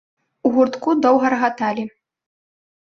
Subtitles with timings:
[0.49, 1.87] У гуртку доўга рагаталі.